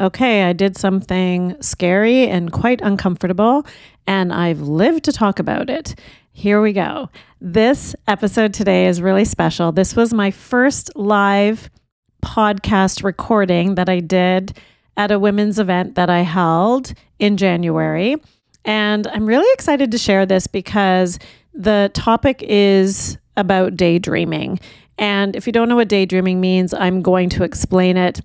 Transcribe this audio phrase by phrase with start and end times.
[0.00, 3.66] Okay, I did something scary and quite uncomfortable,
[4.06, 5.94] and I've lived to talk about it.
[6.32, 7.10] Here we go.
[7.38, 9.72] This episode today is really special.
[9.72, 11.68] This was my first live
[12.24, 14.56] podcast recording that I did
[14.96, 18.16] at a women's event that I held in January.
[18.64, 21.18] And I'm really excited to share this because
[21.52, 24.60] the topic is about daydreaming.
[24.96, 28.22] And if you don't know what daydreaming means, I'm going to explain it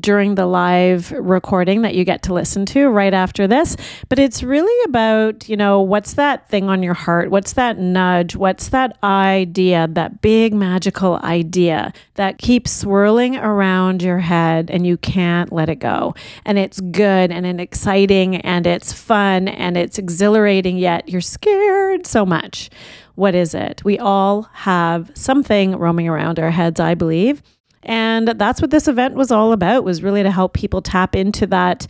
[0.00, 3.76] during the live recording that you get to listen to right after this.
[4.08, 7.30] But it's really about, you know, what's that thing on your heart?
[7.30, 8.36] What's that nudge?
[8.36, 14.96] What's that idea, that big magical idea that keeps swirling around your head and you
[14.96, 16.14] can't let it go?
[16.44, 22.06] And it's good and it's exciting and it's fun and it's exhilarating, yet you're scared
[22.06, 22.68] so much.
[23.14, 23.82] What is it?
[23.84, 27.42] We all have something roaming around our heads, I believe.
[27.82, 31.46] And that's what this event was all about was really to help people tap into
[31.48, 31.86] that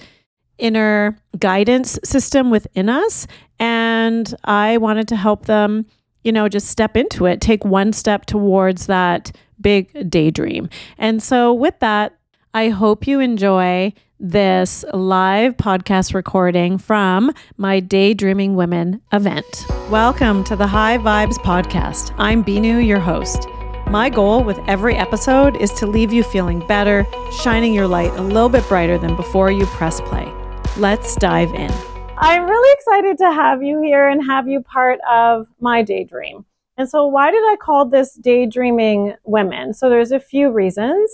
[0.59, 3.27] inner guidance system within us
[3.61, 5.87] and I wanted to help them,
[6.23, 10.69] you know, just step into it, take one step towards that big daydream.
[10.97, 12.17] And so with that,
[12.55, 19.65] I hope you enjoy this live podcast recording from my Daydreaming Women event.
[19.91, 22.13] Welcome to the High Vibes Podcast.
[22.19, 23.47] I'm Binu, your host.
[23.91, 28.21] My goal with every episode is to leave you feeling better, shining your light a
[28.21, 30.31] little bit brighter than before you press play.
[30.77, 31.73] Let's dive in.
[32.19, 36.45] I'm really excited to have you here and have you part of my daydream.
[36.77, 39.73] And so why did I call this daydreaming women?
[39.73, 41.11] So there's a few reasons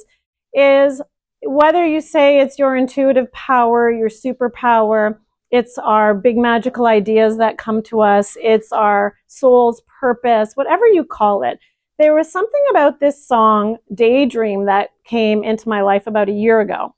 [0.52, 1.00] is
[1.42, 5.16] whether you say it's your intuitive power, your superpower,
[5.52, 11.04] it's our big magical ideas that come to us, it's our soul's purpose, whatever you
[11.04, 11.60] call it
[11.98, 16.60] there was something about this song, Daydream, that came into my life about a year
[16.60, 16.94] ago.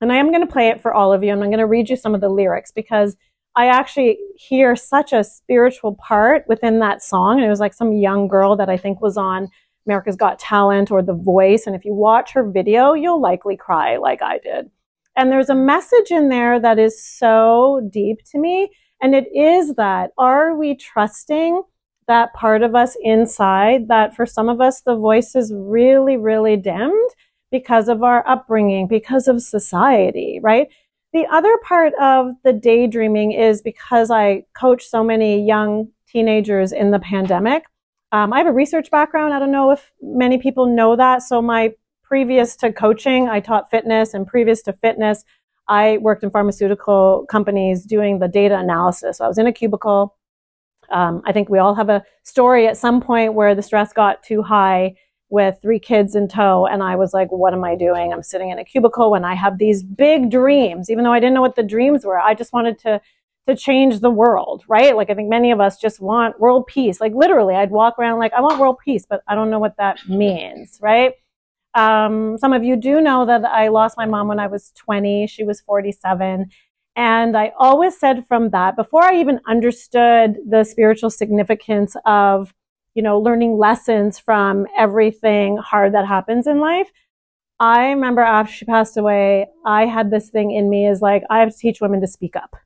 [0.00, 1.66] And I am going to play it for all of you, and I'm going to
[1.66, 3.16] read you some of the lyrics because
[3.54, 7.36] I actually hear such a spiritual part within that song.
[7.36, 9.48] And it was like some young girl that I think was on
[9.86, 11.66] America's Got Talent or The Voice.
[11.66, 14.70] And if you watch her video, you'll likely cry like I did.
[15.16, 18.70] And there's a message in there that is so deep to me.
[19.02, 21.62] And it is that are we trusting
[22.08, 26.56] that part of us inside that for some of us, the voice is really, really
[26.56, 27.10] dimmed
[27.50, 30.68] because of our upbringing, because of society, right?
[31.12, 36.90] The other part of the daydreaming is because I coach so many young teenagers in
[36.90, 37.64] the pandemic.
[38.12, 39.34] Um, I have a research background.
[39.34, 41.22] I don't know if many people know that.
[41.22, 45.24] So my previous to coaching, I taught fitness and previous to fitness,
[45.68, 49.18] I worked in pharmaceutical companies doing the data analysis.
[49.18, 50.14] So I was in a cubicle
[50.92, 54.22] um, I think we all have a story at some point where the stress got
[54.22, 54.94] too high
[55.32, 56.66] with three kids in tow.
[56.66, 58.12] And I was like, what am I doing?
[58.12, 61.34] I'm sitting in a cubicle and I have these big dreams, even though I didn't
[61.34, 62.20] know what the dreams were.
[62.20, 63.00] I just wanted to,
[63.48, 64.94] to change the world, right?
[64.94, 67.00] Like I think many of us just want world peace.
[67.00, 69.78] Like literally, I'd walk around like, I want world peace, but I don't know what
[69.78, 71.14] that means, right?
[71.74, 75.26] Um, some of you do know that I lost my mom when I was 20.
[75.28, 76.50] She was 47.
[76.94, 82.52] And I always said from that, before I even understood the spiritual significance of,
[82.94, 86.90] you know, learning lessons from everything hard that happens in life,
[87.58, 91.38] I remember after she passed away, I had this thing in me is like, I
[91.38, 92.56] have to teach women to speak up.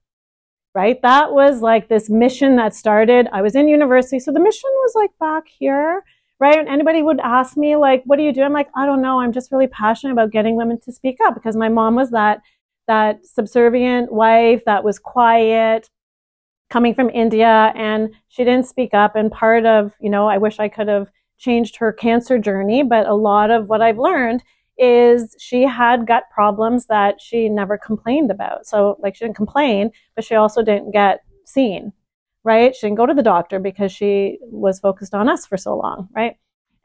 [0.75, 1.01] Right?
[1.03, 3.29] That was like this mission that started.
[3.33, 4.19] I was in university.
[4.19, 6.03] So the mission was like back here.
[6.39, 6.59] Right?
[6.59, 8.43] And anybody would ask me, like, what do you do?
[8.43, 9.21] I'm like, I don't know.
[9.21, 12.41] I'm just really passionate about getting women to speak up because my mom was that
[12.87, 15.91] that subservient wife that was quiet,
[16.71, 19.17] coming from India, and she didn't speak up.
[19.17, 23.07] And part of, you know, I wish I could have changed her cancer journey, but
[23.07, 24.43] a lot of what I've learned
[24.79, 28.67] is she had gut problems that she never complained about.
[28.67, 31.93] So, like, she didn't complain, but she also didn't get seen,
[32.45, 32.75] right?
[32.75, 36.09] She didn't go to the doctor because she was focused on us for so long,
[36.15, 36.37] right?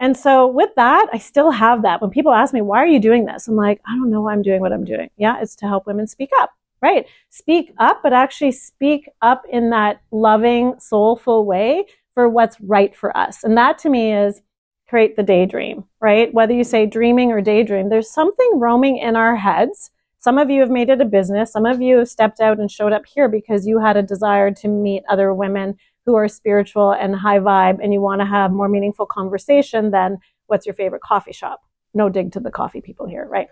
[0.02, 2.02] And so with that, I still have that.
[2.02, 3.48] When people ask me, why are you doing this?
[3.48, 5.12] I'm like, I don't know why I'm doing what I'm doing.
[5.16, 6.50] Yeah, it's to help women speak up,
[6.82, 7.06] right?
[7.30, 13.16] Speak up, but actually speak up in that loving, soulful way for what's right for
[13.16, 13.44] us.
[13.44, 14.42] And that to me is
[14.90, 16.34] create the daydream, right?
[16.34, 19.92] Whether you say dreaming or daydream, there's something roaming in our heads.
[20.18, 21.54] Some of you have made it a business.
[21.54, 24.52] Some of you have stepped out and showed up here because you had a desire
[24.52, 28.52] to meet other women who are spiritual and high vibe and you want to have
[28.52, 30.18] more meaningful conversation than
[30.48, 31.62] what's your favorite coffee shop.
[31.94, 33.48] No dig to the coffee people here, right?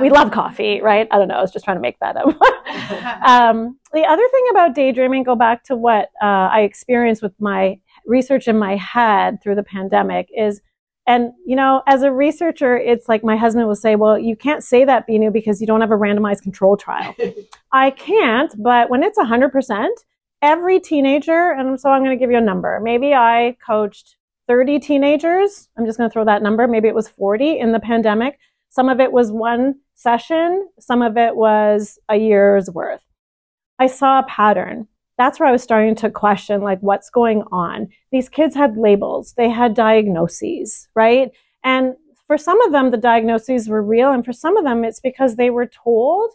[0.00, 1.06] We love coffee, right?
[1.10, 1.36] I don't know.
[1.36, 2.26] I was just trying to make that up.
[3.24, 7.78] um, the other thing about daydreaming, go back to what uh, I experienced with my
[8.04, 10.60] research in my head through the pandemic, is
[11.06, 14.64] And, you know, as a researcher, it's like my husband will say, well, you can't
[14.64, 17.14] say that, Binu, because you don't have a randomized control trial.
[17.72, 19.86] I can't, but when it's 100%,
[20.44, 22.78] every teenager, and so I'm going to give you a number.
[22.82, 25.68] Maybe I coached 30 teenagers.
[25.76, 26.68] I'm just going to throw that number.
[26.68, 28.38] Maybe it was 40 in the pandemic.
[28.68, 30.68] Some of it was one session.
[30.78, 33.02] Some of it was a year's worth.
[33.78, 34.86] I saw a pattern
[35.16, 37.88] that's where I was starting to question, like, what's going on?
[38.10, 41.30] These kids had labels, they had diagnoses, right?
[41.62, 41.94] And
[42.26, 44.10] for some of them, the diagnoses were real.
[44.10, 46.30] And for some of them, it's because they were told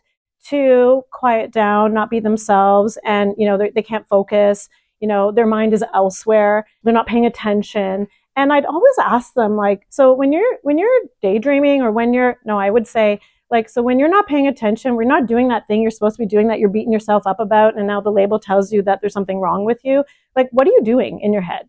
[0.50, 4.70] to quiet down, not be themselves, and, you know, they can't focus.
[5.00, 6.68] You know, their mind is elsewhere.
[6.84, 8.08] They're not paying attention.
[8.36, 12.38] And I'd always ask them, like, so when you're, when you're daydreaming or when you're,
[12.46, 13.20] no, I would say,
[13.52, 16.24] like, so when you're not paying attention, we're not doing that thing you're supposed to
[16.24, 19.02] be doing that you're beating yourself up about, and now the label tells you that
[19.02, 20.04] there's something wrong with you.
[20.36, 21.68] Like, what are you doing in your head?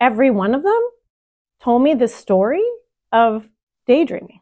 [0.00, 0.80] Every one of them
[1.60, 2.64] told me this story
[3.12, 3.46] of
[3.86, 4.40] daydreaming,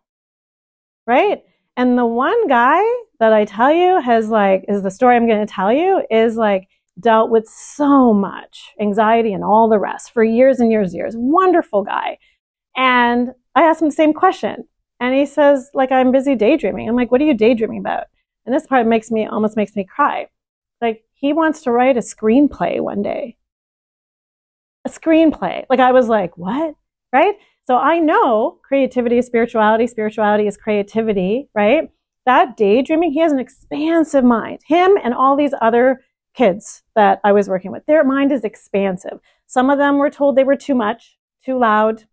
[1.06, 1.42] right?
[1.76, 2.82] And the one guy
[3.20, 6.36] that I tell you has like, is the story I'm going to tell you is
[6.36, 6.68] like,
[7.00, 11.14] dealt with so much anxiety and all the rest for years and years and years.
[11.16, 12.18] Wonderful guy.
[12.76, 14.64] And I asked him the same question.
[15.00, 16.88] And he says, like, I'm busy daydreaming.
[16.88, 18.06] I'm like, what are you daydreaming about?
[18.46, 20.26] And this part makes me almost makes me cry.
[20.80, 23.36] Like, he wants to write a screenplay one day.
[24.84, 25.66] A screenplay.
[25.70, 26.74] Like, I was like, what?
[27.12, 27.34] Right?
[27.66, 31.90] So I know creativity is spirituality, spirituality is creativity, right?
[32.28, 34.60] That daydreaming, he has an expansive mind.
[34.66, 36.02] Him and all these other
[36.34, 39.18] kids that I was working with, their mind is expansive.
[39.46, 42.04] Some of them were told they were too much, too loud,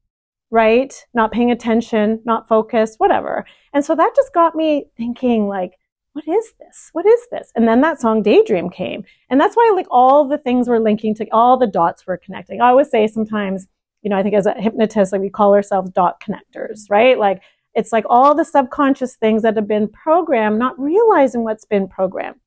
[0.52, 0.94] right?
[1.14, 3.46] Not paying attention, not focused, whatever.
[3.74, 5.74] And so that just got me thinking like,
[6.14, 6.92] what is this?
[6.94, 7.52] What is this?
[7.54, 9.04] And then that song Daydream came.
[9.30, 12.62] And that's why like all the things were linking to all the dots were connecting.
[12.62, 13.68] I always say sometimes,
[14.02, 17.20] you know, I think as a hypnotist, like we call ourselves dot connectors, right?
[17.20, 17.42] Like
[17.76, 22.40] it's like all the subconscious things that have been programmed, not realizing what's been programmed.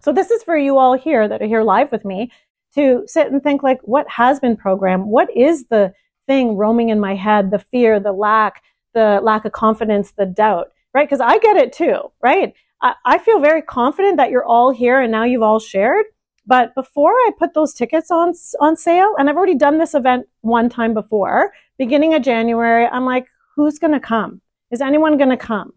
[0.00, 2.30] So this is for you all here that are here live with me
[2.74, 5.06] to sit and think like, what has been programmed?
[5.06, 5.92] What is the
[6.26, 8.62] thing roaming in my head the fear, the lack,
[8.94, 11.08] the lack of confidence, the doubt, right?
[11.08, 12.54] Because I get it too, right?
[12.80, 16.06] I, I feel very confident that you're all here and now you've all shared.
[16.46, 20.26] But before I put those tickets on on sale, and I've already done this event
[20.40, 24.40] one time before, beginning of January, I'm like, who's going to come?
[24.72, 25.74] Is anyone going to come?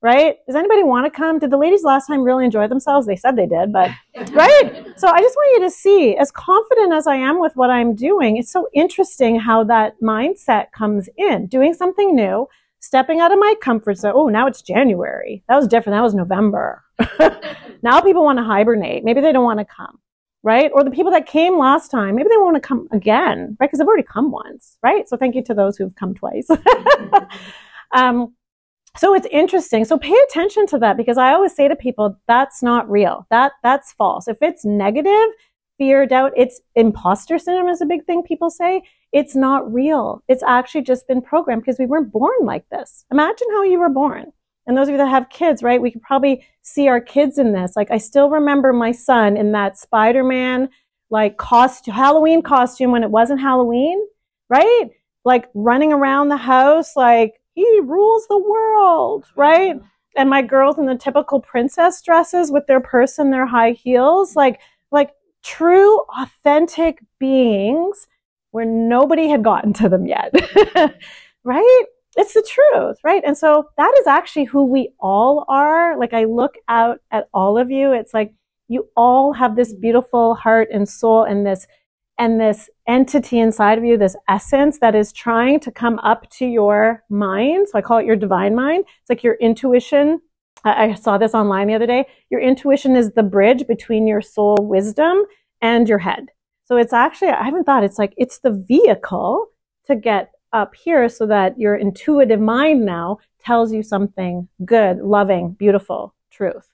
[0.00, 0.36] right?
[0.46, 1.38] Does anybody want to come?
[1.38, 3.06] Did the ladies last time really enjoy themselves?
[3.06, 3.90] They said they did, but
[4.32, 4.86] right?
[4.96, 7.94] So I just want you to see, as confident as I am with what I'm
[7.94, 11.46] doing, it's so interesting how that mindset comes in.
[11.46, 12.46] Doing something new,
[12.80, 14.12] stepping out of my comfort zone.
[14.14, 15.42] Oh, now it's January.
[15.48, 15.96] That was different.
[15.96, 16.84] That was November.
[17.82, 19.04] now people want to hibernate.
[19.04, 19.98] Maybe they don't want to come.
[20.44, 20.70] Right?
[20.72, 23.66] Or the people that came last time, maybe they want to come again, right?
[23.68, 25.06] Because they've already come once, right?
[25.08, 26.46] So thank you to those who've come twice.
[27.92, 28.34] um,
[28.98, 29.84] so it's interesting.
[29.84, 33.26] So pay attention to that because I always say to people, that's not real.
[33.30, 34.28] That, that's false.
[34.28, 35.28] If it's negative,
[35.78, 38.82] fear, doubt, it's imposter syndrome is a big thing people say.
[39.12, 40.22] It's not real.
[40.28, 43.04] It's actually just been programmed because we weren't born like this.
[43.10, 44.32] Imagine how you were born.
[44.66, 45.80] And those of you that have kids, right?
[45.80, 47.74] We could probably see our kids in this.
[47.74, 50.68] Like I still remember my son in that Spider-Man
[51.10, 53.98] like costume, Halloween costume when it wasn't Halloween,
[54.50, 54.90] right?
[55.24, 59.74] Like running around the house, like he rules the world, right?
[60.16, 64.36] And my girls in the typical princess dresses with their purse and their high heels,
[64.36, 64.60] like,
[64.92, 65.10] like
[65.42, 68.06] true, authentic beings
[68.52, 70.32] where nobody had gotten to them yet,
[71.44, 71.84] right?
[72.16, 73.22] It's the truth, right?
[73.26, 75.98] And so that is actually who we all are.
[75.98, 78.32] Like I look out at all of you, it's like
[78.68, 81.66] you all have this beautiful heart and soul and this
[82.18, 86.46] and this entity inside of you, this essence that is trying to come up to
[86.46, 87.68] your mind.
[87.68, 88.84] So I call it your divine mind.
[89.00, 90.20] It's like your intuition.
[90.64, 92.06] I saw this online the other day.
[92.30, 95.22] Your intuition is the bridge between your soul wisdom
[95.62, 96.26] and your head.
[96.64, 99.46] So it's actually, I haven't thought, it's like, it's the vehicle
[99.86, 105.52] to get up here so that your intuitive mind now tells you something good, loving,
[105.52, 106.68] beautiful, truth.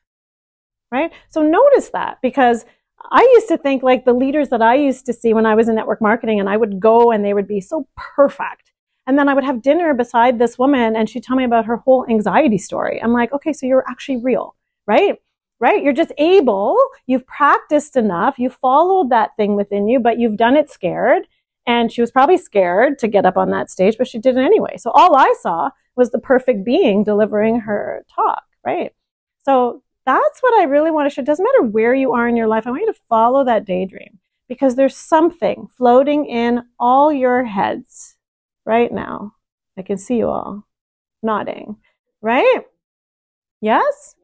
[0.90, 1.12] Right?
[1.28, 2.64] So notice that because
[3.10, 5.68] I used to think like the leaders that I used to see when I was
[5.68, 8.72] in network marketing and I would go and they would be so perfect.
[9.06, 11.76] And then I would have dinner beside this woman and she'd tell me about her
[11.76, 13.02] whole anxiety story.
[13.02, 14.56] I'm like, okay, so you're actually real,
[14.86, 15.16] right?
[15.60, 15.82] Right?
[15.82, 20.56] You're just able, you've practiced enough, you followed that thing within you, but you've done
[20.56, 21.26] it scared.
[21.66, 24.40] And she was probably scared to get up on that stage, but she did it
[24.40, 24.76] anyway.
[24.76, 28.92] So all I saw was the perfect being delivering her talk, right?
[29.44, 31.22] So that's what I really want to show.
[31.22, 32.66] It doesn't matter where you are in your life.
[32.66, 34.18] I want you to follow that daydream
[34.48, 38.16] because there's something floating in all your heads
[38.66, 39.32] right now.
[39.78, 40.66] I can see you all
[41.22, 41.76] nodding,
[42.20, 42.60] right?
[43.60, 44.14] Yes?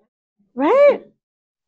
[0.54, 1.00] Right?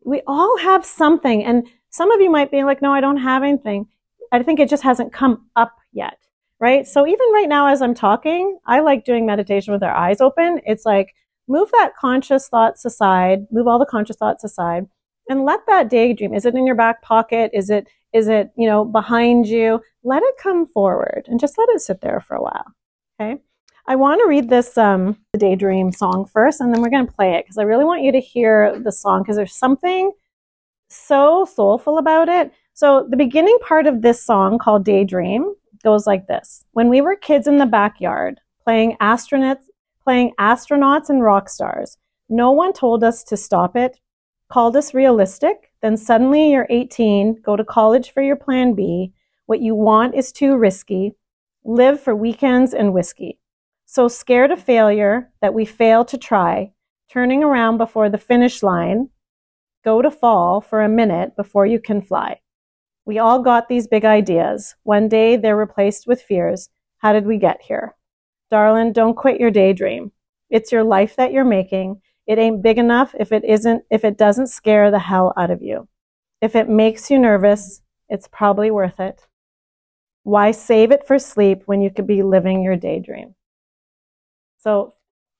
[0.04, 1.44] We all have something.
[1.44, 3.86] And some of you might be like, no, I don't have anything.
[4.30, 6.18] I think it just hasn't come up yet,
[6.58, 6.86] right?
[6.86, 10.60] So even right now, as I'm talking, I like doing meditation with our eyes open.
[10.66, 11.14] It's like,
[11.48, 14.86] move that conscious thoughts aside, move all the conscious thoughts aside,
[15.28, 16.34] and let that daydream.
[16.34, 17.50] Is it in your back pocket?
[17.52, 19.80] Is it, is it, you know, behind you?
[20.04, 22.66] Let it come forward and just let it sit there for a while.
[23.20, 23.40] Okay.
[23.86, 27.34] I want to read this um, daydream song first, and then we're going to play
[27.34, 30.12] it because I really want you to hear the song because there's something
[30.88, 32.52] so soulful about it.
[32.74, 36.64] So the beginning part of this song called Daydream goes like this.
[36.72, 39.64] When we were kids in the backyard playing astronauts,
[40.02, 41.96] playing astronauts and rock stars,
[42.28, 43.98] no one told us to stop it,
[44.48, 45.72] called us realistic.
[45.80, 49.12] Then suddenly you're 18, go to college for your plan B.
[49.46, 51.14] What you want is too risky.
[51.64, 53.38] Live for weekends and whiskey.
[53.86, 56.72] So scared of failure that we fail to try,
[57.10, 59.10] turning around before the finish line,
[59.84, 62.40] go to fall for a minute before you can fly.
[63.04, 64.74] We all got these big ideas.
[64.84, 66.68] One day they're replaced with fears.
[66.98, 67.94] How did we get here?
[68.52, 70.12] Darling, don't quit your daydream.
[70.50, 72.02] It's your life that you're making.
[72.26, 75.62] It ain't big enough if it isn't, if it doesn't scare the hell out of
[75.62, 75.88] you.
[76.42, 77.80] If it makes you nervous,
[78.10, 79.26] it's probably worth it.
[80.24, 83.34] Why save it for sleep when you could be living your daydream?
[84.58, 84.96] So,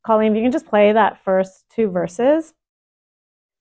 [0.07, 2.54] Colleen, if you can just play that first two verses.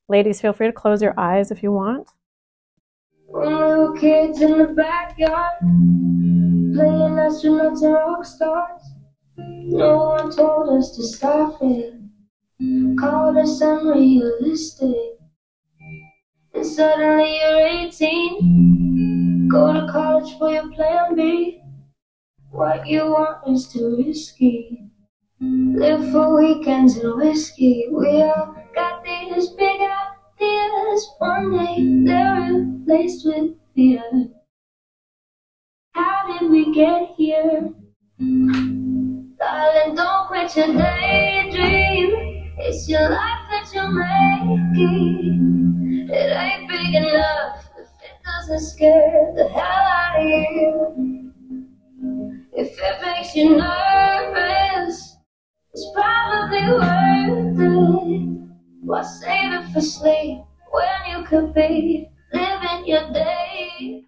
[0.07, 2.07] Ladies, feel free to close your eyes if you want.
[3.27, 5.59] Little kids in the backyard
[6.73, 8.90] playing astronauts and rock stars.
[9.37, 11.93] No one told us to stop it,
[12.99, 15.17] called us unrealistic.
[16.53, 21.61] And suddenly you're 18, go to college for your plan B.
[22.51, 24.89] What you want is too risky.
[25.39, 27.87] Live for weekends and whiskey.
[27.89, 31.09] We all got these big ideas.
[31.19, 34.03] One day they're replaced with fear.
[35.93, 37.73] How did we get here?
[39.41, 42.53] Darling, don't quit your daydream.
[42.59, 45.27] It's your life that you're making.
[46.11, 51.33] It ain't big enough if it doesn't scare the hell out of you.
[52.53, 55.17] If it makes you nervous,
[55.73, 58.21] it's probably worth it.
[58.81, 60.37] Why save it for sleep
[60.71, 64.05] when you could be living your day?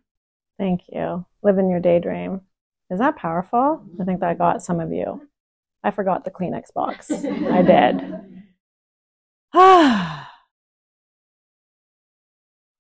[0.60, 1.26] Thank you.
[1.42, 2.42] Living your daydream.
[2.90, 3.84] Is that powerful?
[4.00, 5.28] I think that I got some of you.
[5.84, 7.12] I forgot the Kleenex box.
[7.12, 8.02] I did.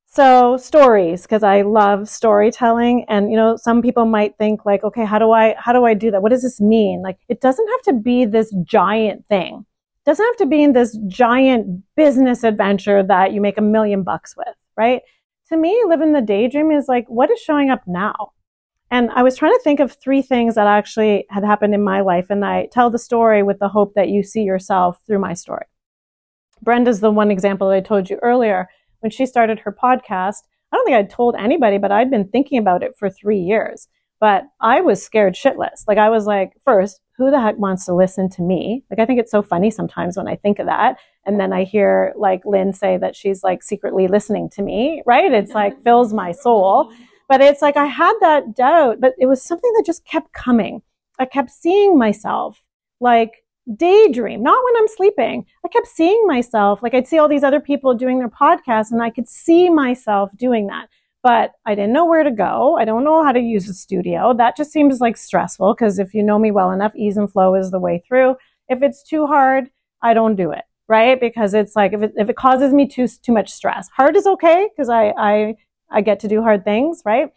[0.07, 3.05] so stories, because I love storytelling.
[3.09, 5.93] And you know, some people might think like, okay, how do I how do I
[5.93, 6.21] do that?
[6.21, 7.01] What does this mean?
[7.01, 9.65] Like it doesn't have to be this giant thing.
[10.05, 14.03] It doesn't have to be in this giant business adventure that you make a million
[14.03, 15.01] bucks with, right?
[15.49, 18.31] To me, living the daydream is like, what is showing up now?
[18.93, 22.01] And I was trying to think of three things that actually had happened in my
[22.01, 22.27] life.
[22.29, 25.65] And I tell the story with the hope that you see yourself through my story.
[26.61, 28.69] Brenda's the one example that I told you earlier.
[28.99, 32.59] When she started her podcast, I don't think I'd told anybody, but I'd been thinking
[32.59, 33.87] about it for three years.
[34.19, 35.85] But I was scared shitless.
[35.87, 38.83] Like I was like, first, who the heck wants to listen to me?
[38.91, 40.97] Like I think it's so funny sometimes when I think of that.
[41.25, 45.33] And then I hear like Lynn say that she's like secretly listening to me, right?
[45.33, 46.93] It's like fills my soul.
[47.33, 50.83] But it's like I had that doubt, but it was something that just kept coming.
[51.17, 52.61] I kept seeing myself
[52.99, 53.43] like
[53.75, 55.43] daydream, not when I'm sleeping.
[55.65, 59.01] I kept seeing myself, like I'd see all these other people doing their podcasts and
[59.01, 60.89] I could see myself doing that.
[61.23, 62.77] But I didn't know where to go.
[62.77, 64.35] I don't know how to use a studio.
[64.35, 67.55] That just seems like stressful because if you know me well enough, ease and flow
[67.55, 68.35] is the way through.
[68.69, 69.71] If it's too hard,
[70.03, 71.19] I don't do it, right?
[71.19, 73.89] Because it's like if it, if it causes me too too much stress.
[73.89, 75.55] Hard is okay because I, I
[75.93, 77.29] I get to do hard things, right?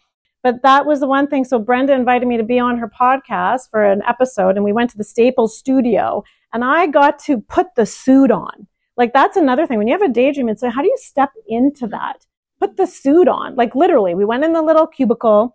[0.43, 1.45] But that was the one thing.
[1.45, 4.91] So Brenda invited me to be on her podcast for an episode and we went
[4.91, 8.67] to the Staples studio and I got to put the suit on.
[8.97, 9.79] Like that's another thing.
[9.79, 12.25] When you have a daydream, it's like, how do you step into that?
[12.61, 13.57] Put the suit on.
[13.57, 15.55] Like literally, we went in the little cubicle,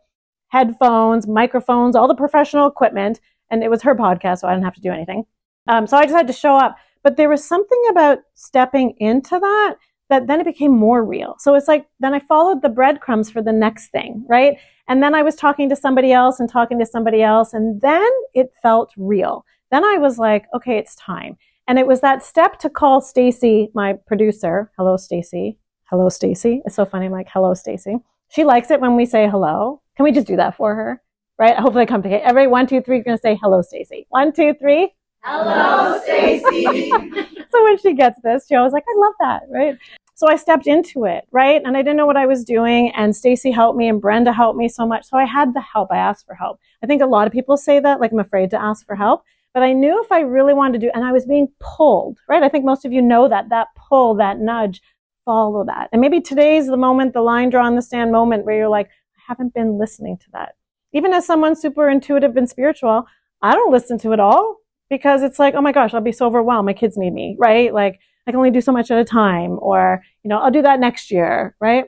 [0.50, 3.20] headphones, microphones, all the professional equipment.
[3.50, 5.24] And it was her podcast, so I didn't have to do anything.
[5.68, 6.78] Um, so I just had to show up.
[7.04, 9.76] But there was something about stepping into that
[10.12, 11.36] that then it became more real.
[11.40, 14.58] So it's like, then I followed the breadcrumbs for the next thing, right?
[14.88, 18.10] And then I was talking to somebody else and talking to somebody else, and then
[18.36, 19.44] it felt real.
[19.72, 21.38] Then I was like, okay, it's time.
[21.68, 24.72] And it was that step to call Stacy, my producer.
[24.78, 25.58] Hello, Stacy.
[25.86, 26.62] Hello, Stacy.
[26.66, 27.08] It's so funny.
[27.08, 27.96] I'm like, hello, Stacy.
[28.30, 29.82] She likes it when we say hello.
[29.96, 31.02] Can we just do that for her?
[31.42, 31.58] right?
[31.58, 32.46] Hopefully I come to everybody.
[32.46, 32.98] One, two, three.
[32.98, 34.06] You're going to say hello, Stacy.
[34.10, 34.94] One, two, three.
[35.24, 36.90] Hello, Stacy.
[37.52, 39.78] so when she gets this, she always like, I love that, right?
[40.16, 41.62] So I stepped into it, right?
[41.64, 42.92] And I didn't know what I was doing.
[42.96, 45.06] And Stacy helped me and Brenda helped me so much.
[45.06, 45.90] So I had the help.
[45.92, 46.60] I asked for help.
[46.84, 49.24] I think a lot of people say that, like I'm afraid to ask for help.
[49.54, 52.42] But I knew if I really wanted to do, and I was being pulled, right?
[52.42, 54.82] I think most of you know that, that pull, that nudge,
[55.26, 55.90] follow that.
[55.92, 58.88] And maybe today's the moment, the line draw on the stand moment where you're like,
[58.88, 60.56] I haven't been listening to that.
[60.94, 63.06] Even as someone super intuitive and spiritual,
[63.42, 64.61] I don't listen to it all
[64.92, 66.66] because it's like, oh my gosh, I'll be so overwhelmed.
[66.66, 67.74] My kids need me, right?
[67.74, 70.62] Like I can only do so much at a time or, you know, I'll do
[70.62, 71.86] that next year, right?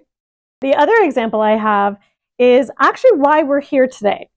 [0.61, 1.97] The other example I have
[2.39, 4.29] is actually why we're here today.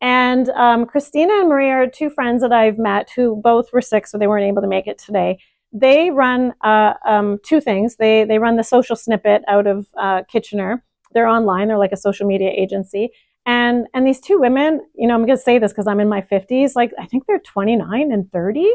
[0.00, 4.06] And um, Christina and Maria are two friends that I've met who both were sick,
[4.06, 5.38] so they weren't able to make it today.
[5.72, 7.96] They run uh, um, two things.
[7.96, 10.84] They they run the social snippet out of uh, Kitchener.
[11.14, 11.68] They're online.
[11.68, 13.10] They're like a social media agency.
[13.48, 16.20] And and these two women, you know, I'm to say this because I'm in my
[16.20, 16.76] 50s.
[16.76, 18.70] Like I think they're 29 and 30.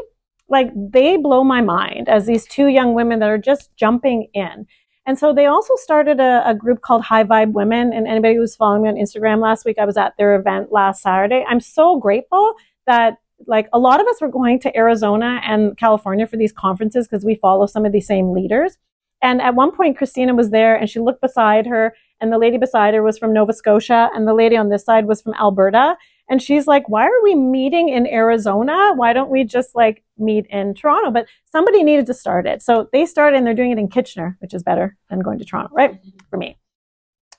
[0.48, 4.66] Like they blow my mind as these two young women that are just jumping in.
[5.06, 7.92] And so they also started a, a, group called High Vibe Women.
[7.92, 10.72] And anybody who was following me on Instagram last week, I was at their event
[10.72, 11.44] last Saturday.
[11.46, 12.54] I'm so grateful
[12.86, 17.06] that like a lot of us were going to Arizona and California for these conferences
[17.06, 18.76] because we follow some of these same leaders.
[19.22, 22.56] And at one point, Christina was there and she looked beside her and the lady
[22.56, 25.94] beside her was from Nova Scotia and the lady on this side was from Alberta.
[26.30, 28.94] And she's like, why are we meeting in Arizona?
[28.94, 31.10] Why don't we just like meet in Toronto?
[31.10, 32.62] But somebody needed to start it.
[32.62, 35.44] So they started and they're doing it in Kitchener, which is better than going to
[35.44, 36.00] Toronto, right?
[36.30, 36.56] For me.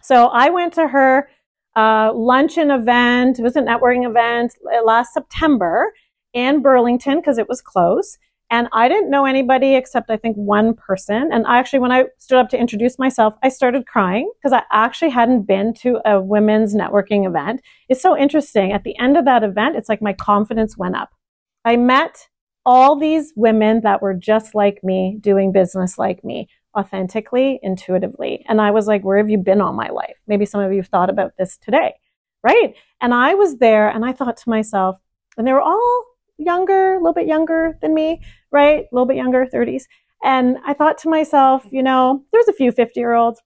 [0.04, 1.30] So I went to her
[1.76, 3.40] uh, luncheon event.
[3.40, 4.54] It was a networking event
[4.86, 5.94] last September
[6.34, 8.20] in Burlington because it was close.
[8.52, 11.30] And I didn't know anybody except I think one person.
[11.34, 14.64] And I actually, when I stood up to introduce myself, I started crying because I
[14.72, 17.62] actually hadn't been to a women's networking event.
[17.90, 18.72] It's so interesting.
[18.72, 21.10] At the end of that event, it's like my confidence went up.
[21.66, 22.28] I met
[22.68, 26.48] all these women that were just like me, doing business like me,
[26.78, 28.46] authentically, intuitively.
[28.48, 30.18] And I was like, where have you been all my life?
[30.28, 31.96] Maybe some of you have thought about this today,
[32.44, 32.76] right?
[33.02, 34.98] And I was there and I thought to myself,
[35.38, 36.06] and they were all
[36.38, 38.22] younger, a little bit younger than me,
[38.52, 38.84] right?
[38.84, 39.84] A little bit younger, 30s.
[40.24, 43.42] And I thought to myself, you know, there's a few 50 year olds.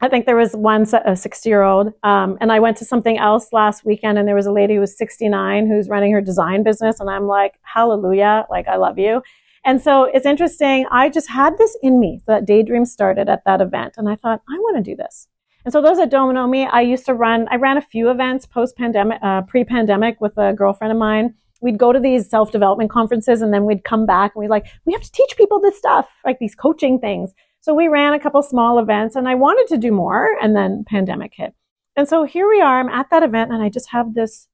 [0.00, 1.92] I think there was one a 60 year old.
[2.02, 4.80] Um, and I went to something else last weekend and there was a lady who
[4.80, 7.00] was 69 who's running her design business.
[7.00, 9.22] And I'm like, hallelujah, like I love you.
[9.64, 10.86] And so it's interesting.
[10.92, 13.94] I just had this in me that daydream started at that event.
[13.96, 15.28] And I thought, I want to do this.
[15.64, 18.08] And so those that don't know me, I used to run, I ran a few
[18.08, 22.28] events post pandemic, uh, pre pandemic with a girlfriend of mine we'd go to these
[22.28, 25.36] self development conferences and then we'd come back and we'd like, we have to teach
[25.36, 27.32] people this stuff, like these coaching things.
[27.60, 30.84] So we ran a couple small events and I wanted to do more and then
[30.86, 31.54] pandemic hit.
[31.96, 34.46] And so here we are, I'm at that event and I just have this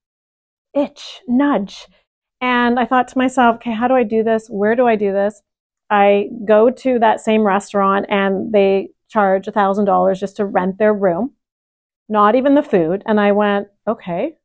[0.74, 1.86] itch, nudge.
[2.40, 4.48] And I thought to myself, okay, how do I do this?
[4.48, 5.42] Where do I do this?
[5.90, 10.78] I go to that same restaurant and they charge a thousand dollars just to rent
[10.78, 11.32] their room,
[12.08, 13.02] not even the food.
[13.04, 14.36] And I went, okay,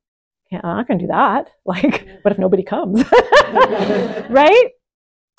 [0.51, 1.49] I'm not going to do that.
[1.65, 3.03] Like, what if nobody comes?
[4.29, 4.69] right?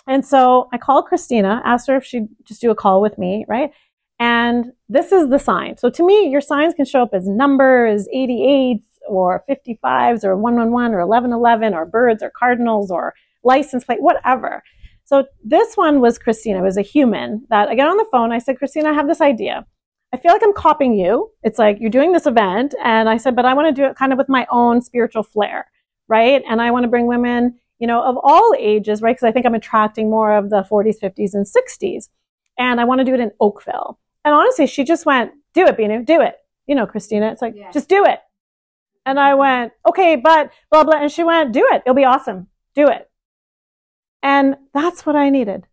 [0.07, 3.44] And so I called Christina, asked her if she'd just do a call with me,
[3.49, 3.71] right?
[4.18, 5.77] And this is the sign.
[5.77, 10.94] So to me, your signs can show up as numbers, 88s or 55s or 111
[10.94, 14.62] or 1111 or birds or cardinals or license plate, whatever.
[15.05, 16.59] So this one was Christina.
[16.59, 18.33] It was a human that I get on the phone.
[18.33, 19.66] I said, Christina, I have this idea.
[20.12, 21.31] I feel like I'm copying you.
[21.42, 22.75] It's like you're doing this event.
[22.83, 25.23] And I said, but I want to do it kind of with my own spiritual
[25.23, 25.71] flair,
[26.09, 26.42] right?
[26.49, 29.14] And I want to bring women, you know, of all ages, right?
[29.14, 32.09] Because I think I'm attracting more of the 40s, 50s, and 60s.
[32.59, 33.99] And I want to do it in Oakville.
[34.25, 36.37] And honestly, she just went, do it, Binu, do it.
[36.66, 37.71] You know, Christina, it's like, yeah.
[37.71, 38.21] just do it.
[39.07, 41.01] And I went, okay, but blah, blah.
[41.01, 41.83] And she went, do it.
[41.87, 42.49] It'll be awesome.
[42.75, 43.11] Do it.
[44.23, 45.66] And that's what I needed.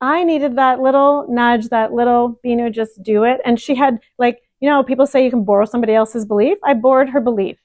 [0.00, 3.40] I needed that little nudge, that little, you know, just do it.
[3.44, 6.58] And she had like, you know, people say you can borrow somebody else's belief.
[6.64, 7.58] I borrowed her belief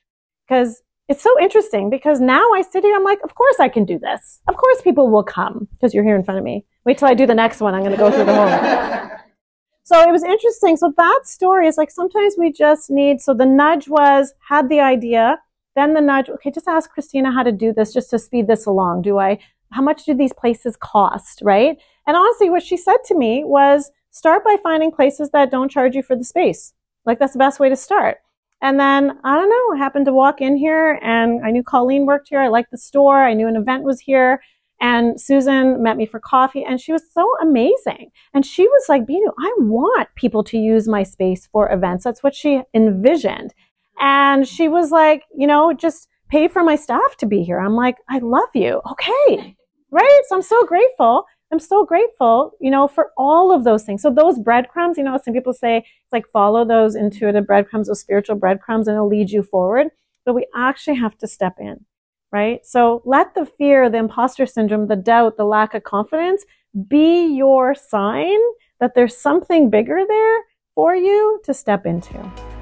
[0.48, 3.86] because it's so interesting because now I sit here, I'm like, of course I can
[3.86, 4.42] do this.
[4.48, 6.66] Of course people will come because you're here in front of me.
[6.86, 7.74] Wait till I do the next one.
[7.74, 9.18] I'm going to go through the whole.
[9.84, 10.78] so it was interesting.
[10.78, 14.80] So that story is like sometimes we just need, so the nudge was, had the
[14.80, 15.40] idea,
[15.76, 18.66] then the nudge, okay, just ask Christina how to do this just to speed this
[18.66, 19.02] along.
[19.02, 19.40] Do I,
[19.74, 21.78] how much do these places cost, right?
[22.08, 25.96] And honestly, what she said to me was start by finding places that don't charge
[25.96, 26.74] you for the space.
[27.06, 28.18] Like that's the best way to start.
[28.62, 32.06] And then I don't know, I happened to walk in here and I knew Colleen
[32.06, 32.40] worked here.
[32.40, 33.24] I liked the store.
[33.24, 34.42] I knew an event was here.
[34.80, 38.12] And Susan met me for coffee and she was so amazing.
[38.34, 42.04] And she was like, Binu, I want people to use my space for events.
[42.04, 43.54] That's what she envisioned.
[44.00, 47.60] And she was like, you know, just pay for my staff to be here.
[47.60, 48.82] I'm like, I love you.
[48.92, 49.56] Okay.
[49.94, 50.22] Right.
[50.28, 51.26] So I'm so grateful.
[51.52, 54.02] I'm so grateful, you know, for all of those things.
[54.02, 58.00] So those breadcrumbs, you know, some people say it's like follow those intuitive breadcrumbs, those
[58.00, 59.90] spiritual breadcrumbs, and it'll lead you forward.
[60.26, 61.86] But we actually have to step in,
[62.32, 62.66] right?
[62.66, 66.44] So let the fear, the imposter syndrome, the doubt, the lack of confidence
[66.88, 68.40] be your sign
[68.80, 70.40] that there's something bigger there
[70.74, 72.53] for you to step into.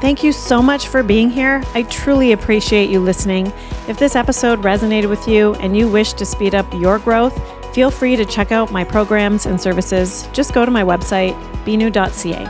[0.00, 1.62] Thank you so much for being here.
[1.74, 3.52] I truly appreciate you listening.
[3.88, 7.34] If this episode resonated with you and you wish to speed up your growth,
[7.74, 10.28] feel free to check out my programs and services.
[10.32, 12.46] Just go to my website, binu.ca.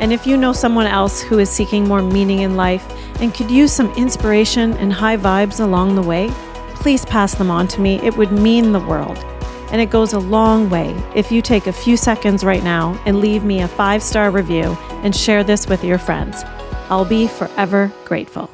[0.00, 2.84] And if you know someone else who is seeking more meaning in life
[3.20, 6.28] and could use some inspiration and high vibes along the way,
[6.74, 7.96] please pass them on to me.
[8.00, 9.18] It would mean the world.
[9.70, 13.20] And it goes a long way if you take a few seconds right now and
[13.20, 16.44] leave me a five star review and share this with your friends.
[16.90, 18.50] I'll be forever grateful.